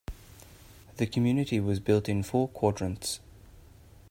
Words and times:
The 0.97 1.05
community 1.05 1.59
was 1.59 1.79
built 1.79 2.09
in 2.09 2.23
four 2.23 2.47
quadrants. 2.47 3.19